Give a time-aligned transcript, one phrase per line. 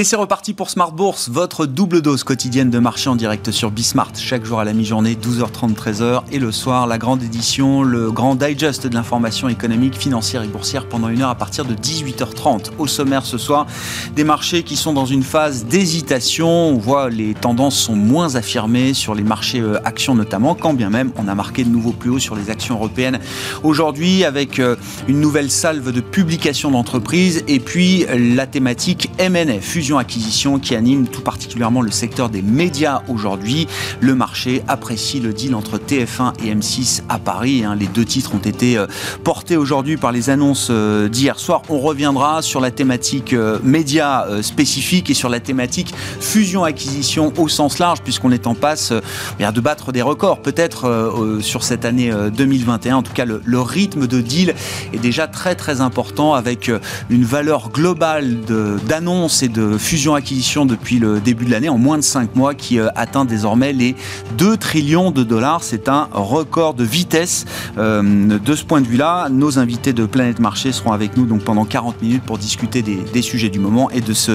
[0.00, 3.70] Et c'est reparti pour Smart Bourse, votre double dose quotidienne de marché en direct sur
[3.70, 4.12] Bismart.
[4.16, 6.22] Chaque jour à la mi-journée, 12h30, 13h.
[6.32, 10.88] Et le soir, la grande édition, le grand digest de l'information économique, financière et boursière
[10.88, 12.70] pendant une heure à partir de 18h30.
[12.78, 13.66] Au sommaire ce soir,
[14.16, 16.48] des marchés qui sont dans une phase d'hésitation.
[16.48, 20.88] On voit les tendances sont moins affirmées sur les marchés euh, actions notamment, quand bien
[20.88, 23.18] même on a marqué de nouveaux plus hauts sur les actions européennes
[23.62, 24.76] aujourd'hui avec euh,
[25.08, 31.08] une nouvelle salve de publications d'entreprises et puis la thématique M&A, fusion acquisition qui anime
[31.08, 33.66] tout particulièrement le secteur des médias aujourd'hui.
[34.00, 37.64] Le marché apprécie le deal entre TF1 et M6 à Paris.
[37.64, 37.76] Hein.
[37.78, 38.86] Les deux titres ont été euh,
[39.24, 41.62] portés aujourd'hui par les annonces euh, d'hier soir.
[41.68, 47.78] On reviendra sur la thématique euh, médias spécifique et sur la thématique fusion-acquisition au sens
[47.78, 52.96] large, puisqu'on est en passe de battre des records, peut-être sur cette année 2021.
[52.96, 54.54] En tout cas, le rythme de deal
[54.92, 56.70] est déjà très très important avec
[57.08, 58.38] une valeur globale
[58.86, 62.78] d'annonces et de fusion-acquisition depuis le début de l'année, en moins de 5 mois, qui
[62.78, 63.96] euh, atteint désormais les
[64.36, 65.62] 2 trillions de dollars.
[65.64, 67.46] C'est un record de vitesse.
[67.78, 71.42] Euh, de ce point de vue-là, nos invités de Planète Marché seront avec nous donc
[71.42, 74.32] pendant 40 minutes pour discuter des, sujets du moment et de ce,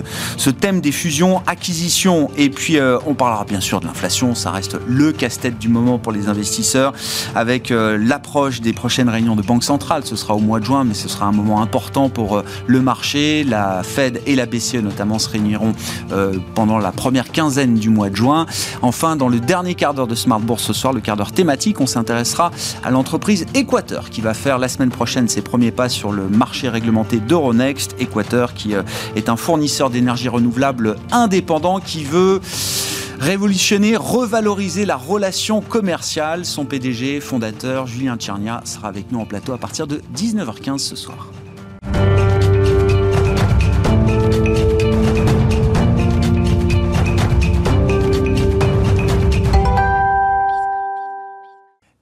[0.49, 2.29] thème des fusions-acquisitions.
[2.37, 4.35] Et puis, euh, on parlera bien sûr de l'inflation.
[4.35, 6.93] Ça reste le casse-tête du moment pour les investisseurs
[7.35, 10.03] avec l'approche des prochaines réunions de Banque centrale.
[10.05, 13.43] Ce sera au mois de juin, mais ce sera un moment important pour le marché.
[13.43, 15.73] La Fed et la BCE notamment réuniront
[16.11, 18.45] euh, pendant la première quinzaine du mois de juin.
[18.81, 21.81] Enfin, dans le dernier quart d'heure de Smart Bourse ce soir, le quart d'heure thématique,
[21.81, 22.51] on s'intéressera
[22.83, 26.69] à l'entreprise Equateur qui va faire la semaine prochaine ses premiers pas sur le marché
[26.69, 27.95] réglementé d'Euronext.
[27.99, 28.83] Equateur qui euh,
[29.15, 32.39] est un fournisseur d'énergie renouvelable indépendant qui veut
[33.19, 36.45] révolutionner, revaloriser la relation commerciale.
[36.45, 40.95] Son PDG, fondateur, Julien Tchernia, sera avec nous en plateau à partir de 19h15 ce
[40.95, 41.27] soir.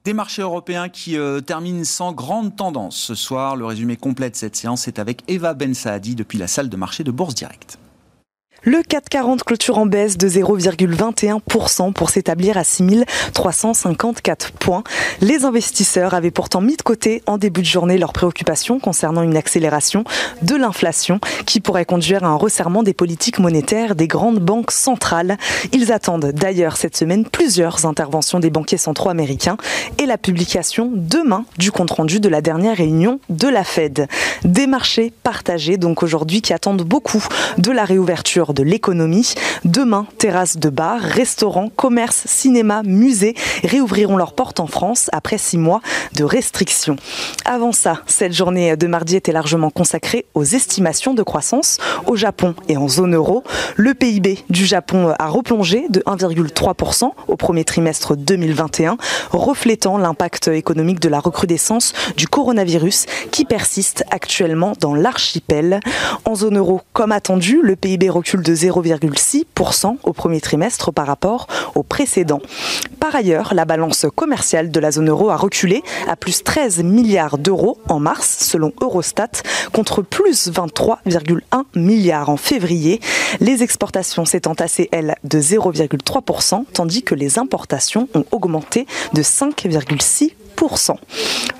[0.04, 3.56] Des marchés européens qui euh, terminent sans grande tendance ce soir.
[3.56, 6.76] Le résumé complet de cette séance est avec Eva Ben Saadi depuis la salle de
[6.76, 7.78] marché de Bourse Direct.
[8.66, 14.82] Le 440 clôture en baisse de 0,21% pour s'établir à 6354 points.
[15.20, 19.36] Les investisseurs avaient pourtant mis de côté en début de journée leurs préoccupations concernant une
[19.36, 20.04] accélération
[20.40, 25.36] de l'inflation qui pourrait conduire à un resserrement des politiques monétaires des grandes banques centrales.
[25.72, 29.58] Ils attendent d'ailleurs cette semaine plusieurs interventions des banquiers centraux américains
[29.98, 34.08] et la publication demain du compte-rendu de la dernière réunion de la Fed.
[34.44, 37.22] Des marchés partagés donc aujourd'hui qui attendent beaucoup
[37.58, 39.34] de la réouverture de l'économie.
[39.64, 45.58] Demain, terrasses de bars, restaurants, commerces, cinémas, musées réouvriront leurs portes en France après six
[45.58, 45.80] mois
[46.14, 46.96] de restrictions.
[47.44, 52.54] Avant ça, cette journée de mardi était largement consacrée aux estimations de croissance au Japon
[52.68, 53.42] et en zone euro.
[53.76, 58.96] Le PIB du Japon a replongé de 1,3% au premier trimestre 2021,
[59.30, 65.80] reflétant l'impact économique de la recrudescence du coronavirus qui persiste actuellement dans l'archipel.
[66.24, 71.48] En zone euro, comme attendu, le PIB recule de 0,6% au premier trimestre par rapport
[71.74, 72.40] au précédent.
[73.00, 77.38] Par ailleurs, la balance commerciale de la zone euro a reculé à plus 13 milliards
[77.38, 83.00] d'euros en mars, selon Eurostat, contre plus 23,1 milliards en février.
[83.40, 90.30] Les exportations s'étant entassées, elles, de 0,3%, tandis que les importations ont augmenté de 5,6%.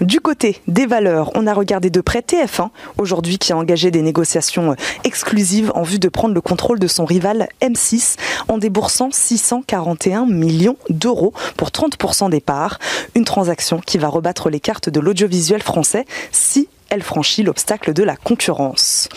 [0.01, 4.03] Du côté des valeurs, on a regardé de près TF1, aujourd'hui qui a engagé des
[4.03, 8.17] négociations euh, exclusives en vue de prendre le contrôle de son rival M6
[8.49, 12.79] en déboursant 641 millions d'euros pour 30% des parts.
[13.15, 18.05] Une transaction qui va rebattre les cartes de l'audiovisuel français si elle franchit l'obstacle de
[18.05, 19.09] la concurrence.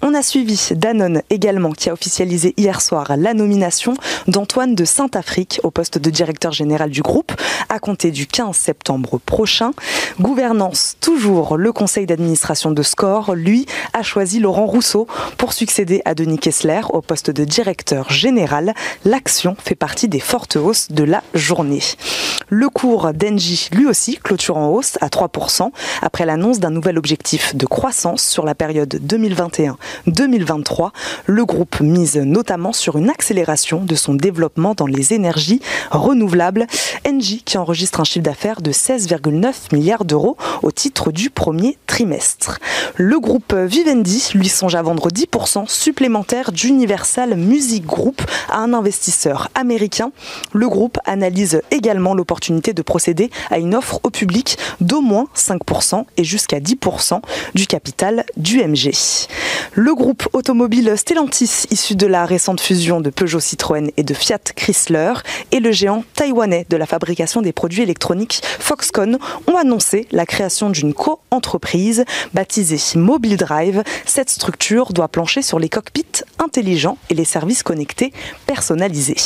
[0.00, 3.94] On a suivi Danone également qui a officialisé hier soir la nomination
[4.28, 7.32] d'Antoine de Saint-Afrique au poste de directeur général du groupe
[7.68, 9.72] à compter du 15 septembre prochain.
[10.20, 16.14] Gouvernance, toujours le conseil d'administration de Score, lui, a choisi Laurent Rousseau pour succéder à
[16.14, 18.72] Denis Kessler au poste de directeur général.
[19.04, 21.82] L'action fait partie des fortes hausses de la journée.
[22.50, 27.54] Le cours d'Engie, lui aussi, clôture en hausse à 3% après l'annonce d'un nouvel objectif
[27.54, 30.92] de croissance sur la période 2021 2023.
[31.26, 35.60] Le groupe mise notamment sur une accélération de son développement dans les énergies
[35.90, 36.66] renouvelables.
[37.06, 42.60] Engie qui enregistre un chiffre d'affaires de 16,9 milliards d'euros au titre du premier trimestre.
[42.96, 49.50] Le groupe Vivendi lui songe à vendre 10% supplémentaire d'Universal Music Group à un investisseur
[49.54, 50.12] américain.
[50.54, 56.04] Le groupe analyse également l'opportunité de procéder à une offre au public d'au moins 5%
[56.16, 57.20] et jusqu'à 10%
[57.54, 58.92] du capital du MG.
[59.74, 64.38] Le groupe automobile Stellantis, issu de la récente fusion de Peugeot Citroën et de Fiat
[64.54, 65.14] Chrysler,
[65.50, 70.70] et le géant taïwanais de la fabrication des produits électroniques Foxconn ont annoncé la création
[70.70, 73.82] d'une co-entreprise baptisée Mobile Drive.
[74.06, 78.12] Cette structure doit plancher sur les cockpits intelligents et les services connectés
[78.46, 79.16] personnalisés.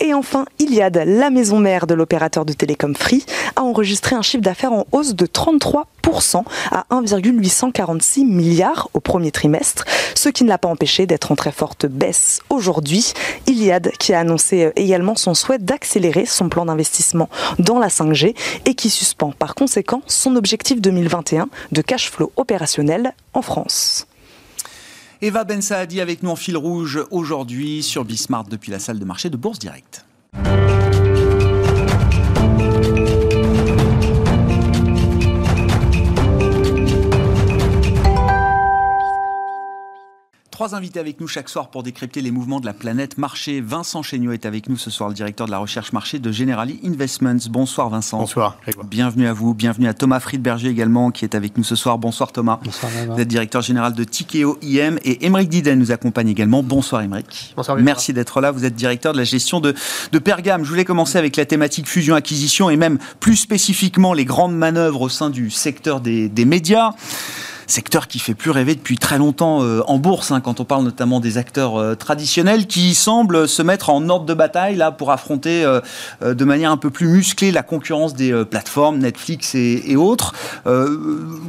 [0.00, 3.24] Et enfin, Iliad, la maison mère de l'opérateur de télécom Free,
[3.56, 9.84] a enregistré un chiffre d'affaires en hausse de 33% à 1,846 milliards au premier trimestre,
[10.14, 13.12] ce qui ne l'a pas empêché d'être en très forte baisse aujourd'hui.
[13.46, 17.28] Iliad qui a annoncé également son souhait d'accélérer son plan d'investissement
[17.58, 18.36] dans la 5G
[18.66, 24.06] et qui suspend par conséquent son objectif 2021 de cash flow opérationnel en France.
[25.20, 29.04] Eva Ben Saadi avec nous en fil rouge aujourd'hui sur Bismart depuis la salle de
[29.04, 30.04] marché de Bourse Direct.
[40.58, 43.60] Trois invités avec nous chaque soir pour décrypter les mouvements de la planète marché.
[43.60, 46.80] Vincent Chéniaud est avec nous ce soir, le directeur de la recherche marché de Generali
[46.84, 47.38] Investments.
[47.48, 48.18] Bonsoir Vincent.
[48.18, 48.58] Bonsoir.
[48.90, 49.54] Bienvenue à vous.
[49.54, 51.96] Bienvenue à Thomas Friedberger également qui est avec nous ce soir.
[51.98, 52.58] Bonsoir Thomas.
[52.64, 56.64] Bonsoir Vous êtes directeur général de Tikeo IM et Émeric Diden nous accompagne également.
[56.64, 57.54] Bonsoir Émeric.
[57.56, 57.78] Bonsoir.
[57.78, 58.50] Merci d'être là.
[58.50, 59.76] Vous êtes directeur de la gestion de,
[60.10, 60.64] de Pergame.
[60.64, 65.08] Je voulais commencer avec la thématique fusion-acquisition et même plus spécifiquement les grandes manœuvres au
[65.08, 66.94] sein du secteur des, des médias
[67.68, 70.84] secteur qui fait plus rêver depuis très longtemps euh, en bourse, hein, quand on parle
[70.84, 75.10] notamment des acteurs euh, traditionnels qui semblent se mettre en ordre de bataille là pour
[75.10, 75.80] affronter euh,
[76.22, 80.34] de manière un peu plus musclée la concurrence des plateformes Netflix et, autres.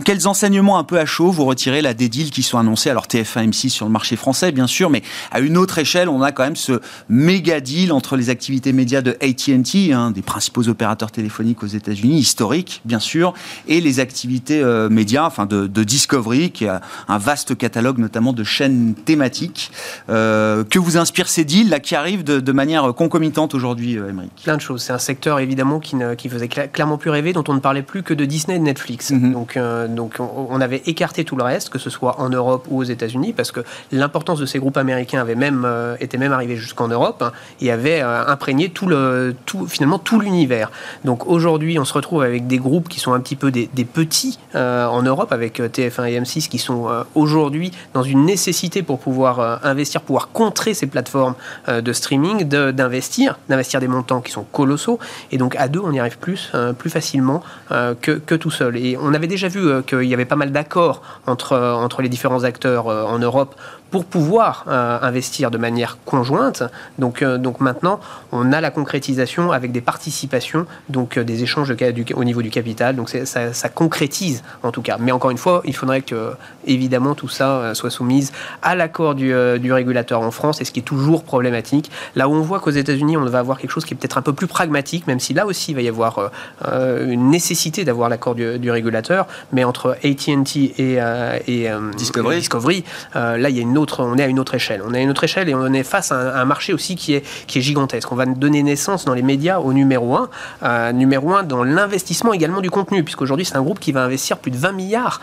[0.06, 2.90] quels enseignements un peu à chaud vous retirez là des deals qui sont annoncés?
[2.90, 6.22] Alors TF1, M6 sur le marché français bien sûr, mais à une autre échelle, on
[6.22, 10.68] a quand même ce méga deal entre les activités médias de AT&T, hein, des principaux
[10.68, 13.34] opérateurs téléphoniques aux États-Unis, historiques bien sûr,
[13.68, 18.44] et les activités médias, enfin de, de Discovery, qui a un vaste catalogue notamment de
[18.44, 19.72] chaînes thématiques.
[20.10, 24.32] Euh, que vous inspire ces deals là, qui arrivent de, manière concomitante aujourd'hui, euh, Émeric?
[24.44, 24.82] Plein de choses.
[24.82, 27.84] C'est un secteur évidemment qui, ne, qui faisait clairement plus rêver, dont on ne parlait
[27.84, 29.12] plus que de Disney et de Netflix.
[29.12, 29.34] Mhm.
[29.34, 32.80] Donc, euh, donc on, avait écarté tout le reste, que ce soit en Europe ou
[32.80, 33.62] aux États-Unis, parce que
[33.92, 35.68] l'importance de ces groupes américains avait même,
[36.00, 40.72] était même arrivée jusqu'en Europe hein, et avait imprégné tout le, tout, finalement tout l'univers.
[41.06, 43.86] Donc aujourd'hui, on se retrouve avec des groupes qui sont un petit peu des, des
[43.86, 49.00] petits en Europe, avec TF1 et M6 qui sont euh, aujourd'hui dans une nécessité pour
[49.00, 51.36] pouvoir euh, investir, pouvoir contrer ces plateformes
[51.68, 55.00] euh, de streaming, d'investir, d'investir des montants qui sont colossaux.
[55.32, 58.78] Et donc à deux, on y arrive plus, plus facilement que, que, tout seul.
[58.78, 62.44] Et on avait déjà vu qu'il y avait pas mal d'accords entre, entre les différents
[62.44, 63.56] acteurs en Europe
[63.92, 66.64] pour pouvoir investir de manière conjointe.
[66.98, 68.00] Donc, donc maintenant,
[68.32, 72.96] on a la concrétisation avec des participations, donc des échanges de, au niveau du capital.
[72.96, 74.98] Donc ça, ça, concrétise en tout cas.
[75.00, 76.34] Mais encore une fois, il faudrait que
[76.68, 78.32] évidemment tout ça soit soumise
[78.62, 81.90] à l'accord du, du, régulateur en France, et ce qui est toujours problématique.
[82.16, 84.22] Là où on voit qu'aux États-Unis, on va avoir quelque chose qui est peut-être un
[84.22, 86.32] peu plus pragmatique, même si là aussi il va y avoir
[86.66, 89.28] une nécessité d'avoir l'accord du, du, régulateur.
[89.52, 91.00] Mais entre AT&T et,
[91.48, 92.84] et Discovery, Discovery
[93.16, 94.82] là il y a une on est à une autre échelle.
[94.86, 97.14] On est à une autre échelle et on est face à un, marché aussi qui
[97.14, 98.12] est, qui est gigantesque.
[98.12, 100.30] On va donner naissance dans les médias au numéro un,
[100.64, 104.38] euh, numéro un dans l'investissement également du contenu, puisqu'aujourd'hui c'est un groupe qui va investir
[104.38, 105.22] plus de 20 milliards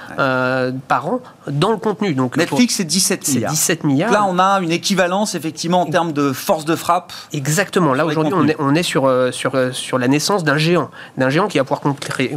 [0.57, 2.15] euh, par an dans le contenu.
[2.15, 3.53] Donc Netflix c'est 17 milliards.
[3.53, 4.13] 17 milliards.
[4.13, 7.13] là on a une équivalence effectivement en termes de force de frappe.
[7.33, 7.95] Exactement.
[7.95, 11.31] Là aujourd'hui on est, on est sur, euh, sur, sur la naissance d'un géant, d'un
[11.31, 12.37] géant qui va pouvoir contrer,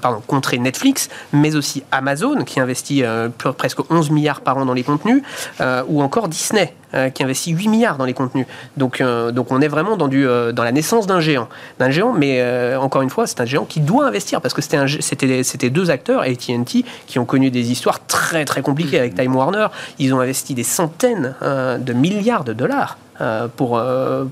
[0.00, 3.02] pardon, contrer Netflix, mais aussi Amazon qui investit
[3.56, 5.22] presque 11 milliards par an dans les contenus.
[5.60, 8.46] Euh, ou encore Disney euh, qui investit 8 milliards dans les contenus.
[8.76, 11.48] Donc, euh, donc on est vraiment dans, du, dans la naissance d'un géant.
[11.78, 12.42] D'un géant, mais
[12.76, 16.84] encore une fois, c'est un géant qui doit investir parce que c'était, deux acteurs, ATT,
[17.06, 19.68] qui ont connu des histoires très très compliquées avec Time Warner.
[19.98, 22.98] Ils ont investi des centaines de milliards de dollars.
[23.56, 23.80] pour,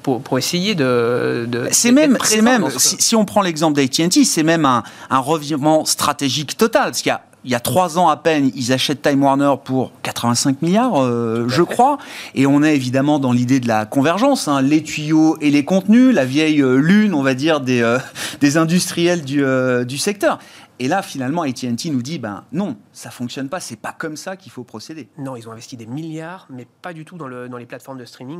[0.02, 1.48] pour, pour, essayer de.
[1.72, 6.56] c'est même, c'est même si, on prend l'exemple d'ATT, c'est même un, un revirement stratégique
[6.56, 6.84] total.
[6.84, 9.54] Parce qu'il y a il y a trois ans à peine, ils achètent Time Warner
[9.64, 11.96] pour 85 milliards, euh, je crois.
[12.34, 16.12] Et on est évidemment dans l'idée de la convergence, hein, les tuyaux et les contenus,
[16.12, 17.98] la vieille euh, lune, on va dire, des, euh,
[18.40, 19.44] des industriels du,
[19.86, 20.40] du secteur.
[20.78, 24.36] Et là, finalement, AT&T nous dit, ben non, ça fonctionne pas, c'est pas comme ça
[24.36, 25.08] qu'il faut procéder.
[25.16, 27.98] Non, ils ont investi des milliards, mais pas du tout dans, le, dans les plateformes
[27.98, 28.34] de streaming.